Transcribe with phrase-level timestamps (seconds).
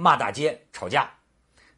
[0.00, 1.10] 骂大街吵架。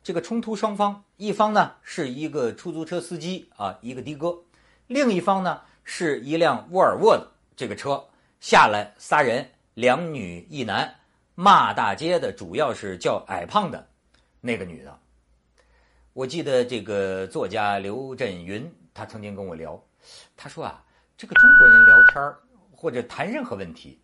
[0.01, 4.45] 这个冲突双方，一方呢是一个出租车司机啊，一个的哥；
[4.87, 8.05] 另一方呢是一辆沃尔沃的这个车，
[8.39, 10.95] 下来仨人，两女一男，
[11.35, 13.89] 骂大街的主要是叫矮胖的
[14.41, 14.97] 那个女的。
[16.13, 19.83] 我记得这个作家刘震云，他曾经跟我聊，
[20.37, 20.85] 他说啊，
[21.17, 22.35] 这个中国人聊天
[22.71, 24.01] 或者谈任何问题，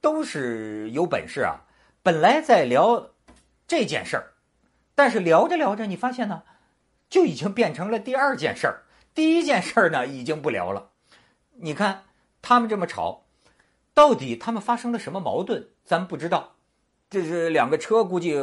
[0.00, 1.58] 都是有本事啊。
[2.02, 3.10] 本来在聊
[3.70, 4.32] 这件事儿。
[4.96, 6.42] 但是聊着聊着，你发现呢，
[7.08, 8.82] 就已经变成了第二件事儿。
[9.14, 10.90] 第一件事儿呢，已经不聊了。
[11.52, 12.02] 你看
[12.42, 13.26] 他们这么吵，
[13.94, 15.68] 到底他们发生了什么矛盾？
[15.84, 16.56] 咱不知道。
[17.10, 18.34] 这是两个车，估计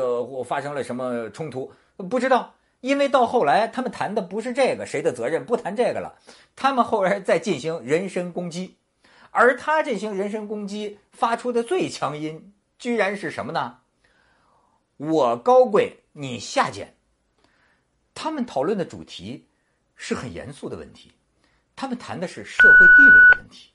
[0.46, 1.74] 发生了什么冲突？
[2.10, 2.54] 不知道。
[2.80, 5.46] 因为到后来，他们谈的不是这个，谁的责任？
[5.46, 6.18] 不谈这个了。
[6.56, 8.78] 他们后来在进行人身攻击，
[9.32, 13.80] 而他进行人身攻击发出的最强音，居然是什么呢？
[14.98, 16.04] 我高贵。
[16.20, 16.96] 你下贱。
[18.16, 19.48] 他们讨论的主题
[19.96, 21.12] 是很严肃的问题，
[21.76, 23.70] 他们谈的是社会地位的问题。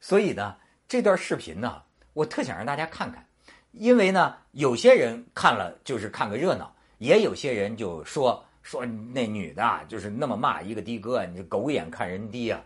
[0.00, 3.26] 所以呢，这段视频呢，我特想让大家看看，
[3.72, 12.64] 因为呢，有些人看了就是看个热闹，也有些人就说说那女的就是那么骂一个的哥，你狗眼看人低啊。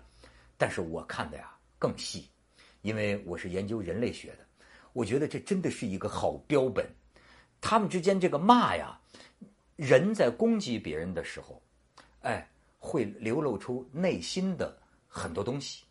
[0.59, 2.29] 但是我看的呀更细，
[2.83, 4.47] 因为我是研究人类学的，
[4.93, 6.87] 我觉得这真的是一个好标本。
[7.63, 8.99] 他们之间这个骂呀，
[9.77, 11.63] 人在攻击别人的时候，
[12.23, 12.47] 哎，
[12.81, 15.85] 会流露出内心的很多东西。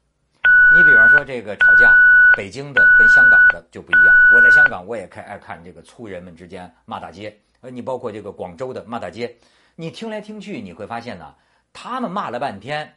[0.75, 1.95] 你比方说这个吵架，
[2.36, 4.13] 北京的跟香港的就不一样。
[4.36, 7.36] 我在香港，我也开爱看这个粗人们之间骂大街。
[7.61, 9.33] 呃，你包括这个广州的骂大街，
[9.75, 11.33] 你听来听去，你会发现呢，
[11.72, 12.94] 他们骂了半天，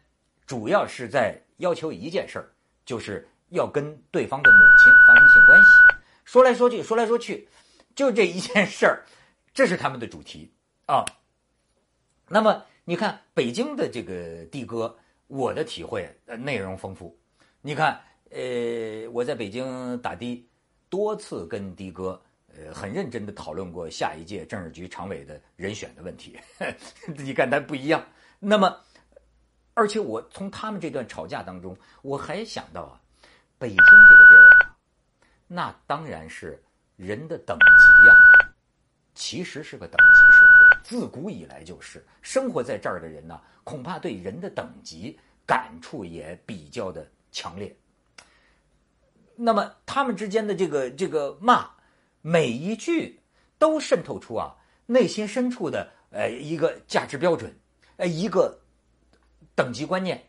[0.47, 2.50] 主要是在要求一件事儿，
[2.84, 5.69] 就是要跟对方的母亲发生性关系。
[6.25, 7.48] 说来说去，说来说去。
[7.95, 9.05] 就这一件事儿，
[9.53, 10.53] 这是他们的主题
[10.87, 11.05] 啊。
[12.28, 14.97] 那么你看北京的这个的哥，
[15.28, 17.16] 我的体会内容丰富。
[17.60, 18.00] 你看，
[18.31, 20.49] 呃，我在北京打的，
[20.88, 26.38] 多次跟的哥呃很认真的讨论过下一届政治局常委的人选的问题。
[27.16, 28.04] 你看他不一样。
[28.41, 28.77] 那么，
[29.75, 33.00] 而且我从他们这段吵架当中，我还想到啊，
[33.56, 34.77] 北京这个地儿啊，
[35.47, 36.60] 那当然是。
[36.97, 38.15] 人的等级呀，
[39.15, 47.75] 其实是个等级社会，自古以来就是生活在这儿的人呢，恐怕对人的等级感触也比较的强烈。
[49.37, 51.69] 那么他们之间的这个这个骂，
[52.22, 53.21] 每一句
[53.59, 54.54] 都渗透出啊
[54.87, 57.53] 内心深处的呃一个价值标准，
[57.97, 58.60] 呃一个
[59.56, 60.28] 等级观念。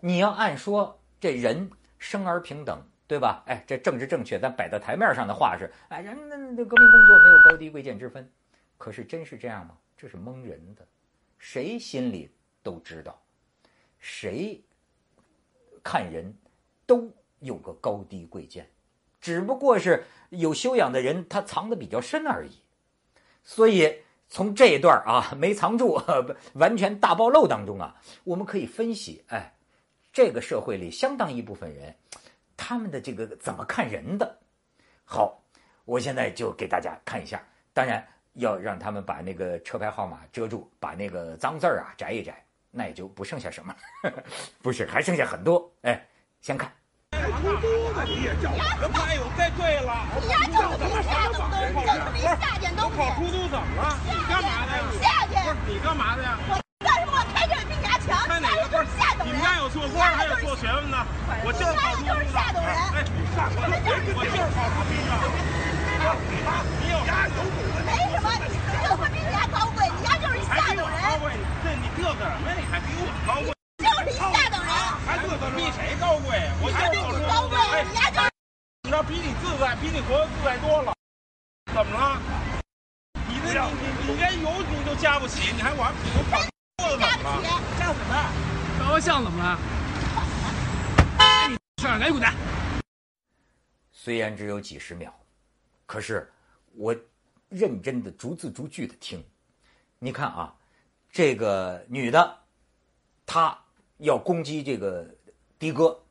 [0.00, 2.82] 你要按说这人生而平等。
[3.10, 3.42] 对吧？
[3.46, 8.30] 哎，这政治正确，咱摆到台面上的话是，哎，人那那革命工作没有高低贵贱之分，
[8.78, 9.76] 可是真是这样吗？
[9.96, 10.86] 这是蒙人的，
[11.36, 12.30] 谁心里
[12.62, 13.20] 都知道，
[13.98, 14.62] 谁
[15.82, 16.32] 看人
[16.86, 18.70] 都有个高低贵贱，
[19.20, 22.52] 只不过是有修养的人他藏的比较深而已。
[23.42, 23.92] 所以
[24.28, 26.00] 从这一段啊没藏住，
[26.52, 29.52] 完全大暴露当中啊，我们可以分析，哎，
[30.12, 31.92] 这个社会里相当一部分人。
[32.70, 34.38] 他们的这个怎么看人的？
[35.04, 35.42] 好，
[35.84, 37.42] 我现在就给大家看一下。
[37.72, 42.32] 当然要让他们把那个车牌号码遮住，把那个脏字儿啊摘一摘，
[42.70, 43.74] 那也就不剩下什么。
[44.62, 45.68] 不是，还剩下很多。
[45.82, 46.00] 哎，
[46.42, 46.70] 先看。
[47.10, 48.50] 出租的你也叫？
[48.50, 50.06] 哎呦，这对了。
[50.14, 52.96] 你家就是不下等东西，就是一下件东西。
[52.96, 53.98] 跑出租怎么了？
[54.06, 54.86] 你干嘛的呀？
[55.02, 55.34] 下去。
[55.42, 56.38] 不是你干嘛的呀？
[56.46, 56.54] 我
[56.86, 57.18] 干什么？
[57.18, 58.28] 我开这比你家强。
[58.28, 58.68] 开哪个？
[58.70, 59.26] 不是下等人。
[59.26, 60.96] 你们家有做官还有做学问的？
[61.44, 62.10] 我就是跑出租。
[63.56, 64.22] 哎，你上我！
[64.24, 65.12] 就是跑出租的。
[66.80, 67.50] 你有家有主。
[67.84, 69.78] 没什么，你就会比你家高贵。
[69.90, 70.94] 你家就是一下等人。
[71.02, 71.32] 高贵？
[71.64, 72.46] 这你嘚瑟什么？
[72.54, 73.50] 你还比我高贵？
[73.78, 74.70] 就是一下等人。
[75.06, 76.38] 还嘚瑟比谁高贵？
[76.62, 77.58] 我还比你高贵。
[77.84, 78.28] 你家就是。
[78.84, 80.92] 你知道比你自在，比你活得自在多了。
[81.74, 82.18] 怎么了？
[83.28, 85.92] 你这你你连油你都加不起，你还玩？
[86.14, 87.60] 我跑车子怎么了？
[87.78, 88.12] 像什么？
[88.78, 89.58] 高像怎么了？
[91.80, 92.34] 上赶紧滚蛋！
[94.02, 95.12] 虽然只有几十秒，
[95.84, 96.26] 可是
[96.72, 96.96] 我
[97.50, 99.22] 认真的逐字逐句的听。
[99.98, 100.56] 你看啊，
[101.10, 102.38] 这个女的，
[103.26, 103.62] 她
[103.98, 105.06] 要攻击这个
[105.58, 106.02] 的哥。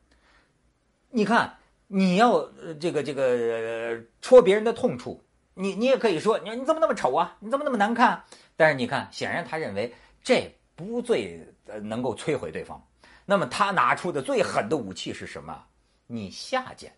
[1.08, 1.58] 你看，
[1.88, 2.48] 你要
[2.78, 5.20] 这个这个戳别人的痛处，
[5.54, 7.36] 你你也可以说，你你怎么那么丑啊？
[7.40, 8.22] 你怎么那么难看？
[8.56, 9.92] 但是你看，显然他认为
[10.22, 11.44] 这不最
[11.82, 12.80] 能够摧毁对方。
[13.26, 15.66] 那么他拿出的最狠的武器是什么？
[16.06, 16.94] 你下贱，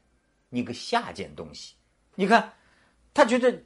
[0.54, 1.74] 你个下贱东西！
[2.14, 2.52] 你看，
[3.14, 3.58] 他觉得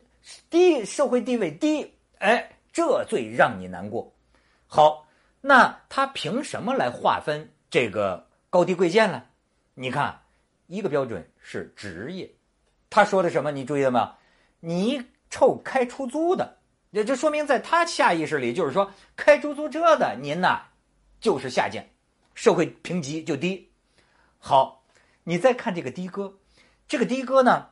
[0.49, 4.15] 低，社会地位低，哎，这最让你难过。
[4.69, 5.09] 好，
[5.41, 9.25] 那他凭什么来划分这个高低贵贱呢？
[9.75, 10.23] 你看，
[10.69, 12.33] 一个标准是职业，
[12.89, 13.51] 他说的什么？
[13.51, 14.15] 你注意了吗？
[14.61, 16.57] 你臭开出租的，
[16.93, 20.63] 也就说明在他下意识里就是说，开出租车的您呐，
[21.19, 21.85] 就是下贱，
[22.35, 23.69] 社会评级就低。
[24.39, 24.85] 好，
[25.25, 26.33] 你再看这个的哥，
[26.89, 27.69] 这个的哥呢，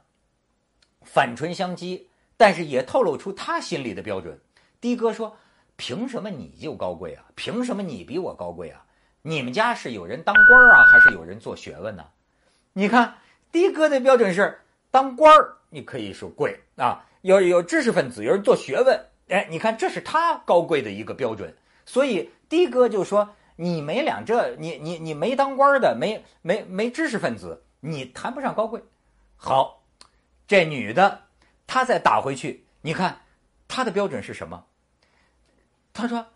[1.02, 2.06] 反唇相讥，
[2.36, 4.40] 但是也透露出他心里的标准。
[4.80, 5.36] 的哥说
[5.76, 7.24] ：“凭什么你就高贵啊？
[7.34, 8.84] 凭什么你比我高贵啊？
[9.22, 12.04] 你们家是有人当官啊，还是有人做学问呢？
[12.72, 13.18] 你看
[13.52, 21.56] 的哥的标准是当官儿，你可以说贵啊，有有知识分子，有人做学问，哎，你看这是他高贵的一个标准。
[21.86, 28.82] 所以的哥就说。”你没两这，你你你没当官的，没没没知识分子，你谈不上高贵。
[29.44, 29.82] 好，
[30.48, 31.24] 这女的，
[31.66, 33.20] 她再打回去，你看
[33.68, 34.64] 她的标准是什么？
[35.92, 36.28] 她说：“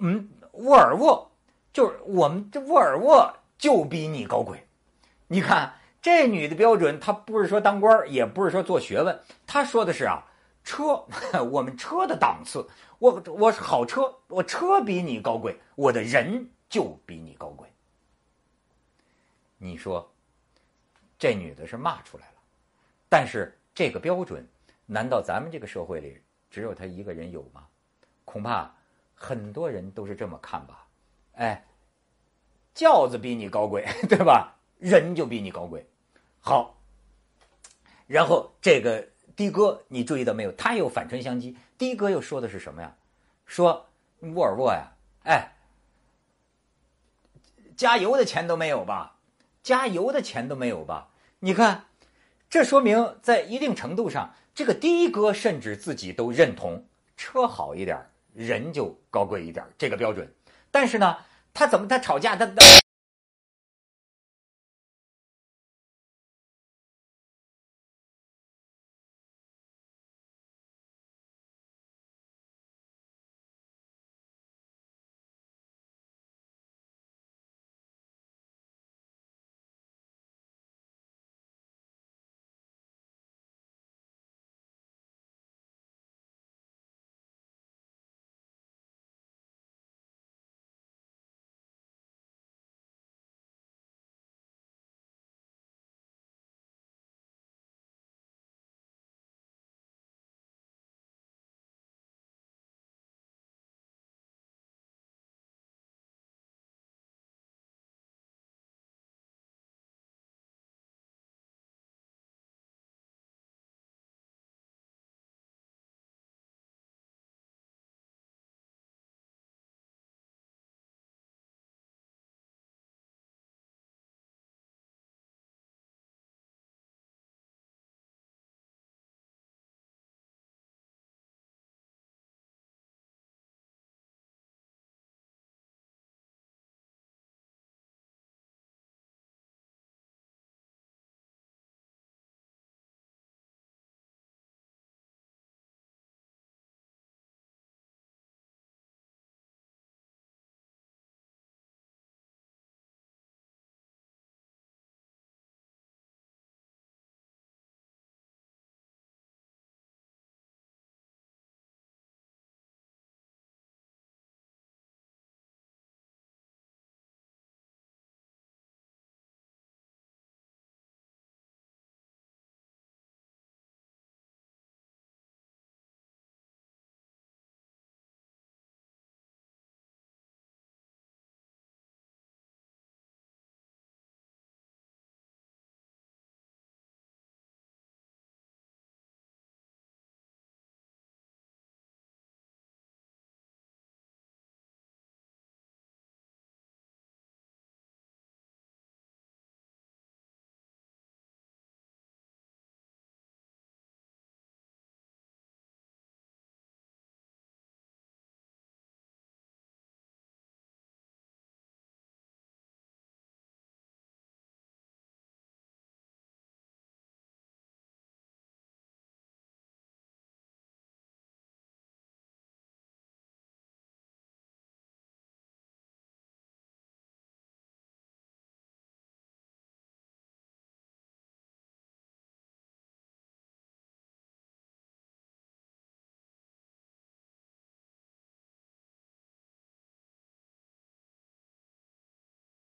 [0.00, 1.30] 嗯，沃尔沃
[1.72, 4.66] 就是我们这沃尔沃就比你高贵。”
[5.28, 10.26] 你看这女的标准，她不是说当官，也不是说做学问，她说的是啊，
[10.64, 11.06] 车，
[11.52, 12.68] 我们车的档次。
[12.98, 17.72] 我我是好车，我车比你高贵，我的人就比你高贵。
[19.58, 20.13] 你说，
[21.24, 22.34] 这女的是骂出来了，
[23.08, 24.46] 但是这个标准，
[24.84, 27.66] 难道咱们这个社会里只有她一个人有吗？
[28.26, 28.70] 恐怕
[29.14, 30.86] 很多人都是这么看吧。
[31.36, 31.64] 哎，
[32.74, 34.54] 轿子比你高贵， 对吧？
[34.78, 35.86] 人就比你高贵。
[36.42, 36.76] 好，
[38.06, 39.08] 然后这个。
[39.34, 40.52] 的哥，你注意到没有？
[40.52, 41.56] 他又反唇相讥。
[41.78, 42.94] 的哥又说的是什么呀？
[43.46, 43.88] 说
[44.20, 44.92] 沃尔沃呀，
[45.24, 45.54] 哎，
[47.78, 49.16] 加油的钱都没有吧？
[49.62, 51.08] 加油的钱都没有吧？
[51.44, 51.84] 你看，
[52.48, 56.86] 这说明在一定程度上，这个的哥甚至自己都认同
[57.18, 60.32] 车好一点，人就高贵一点这个标准。
[60.70, 61.18] 但是呢，
[61.52, 62.46] 他怎么他吵架，他